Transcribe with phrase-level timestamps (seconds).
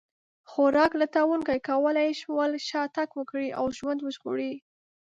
[0.49, 4.53] خوراک لټونکو کولی شول شا تګ وکړي او ژوند وژغوري.